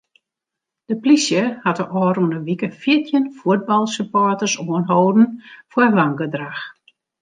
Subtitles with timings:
[0.89, 5.27] De plysje hat de ôfrûne wike fjirtjin fuotbalsupporters oanholden
[5.71, 6.61] foar wangedrach.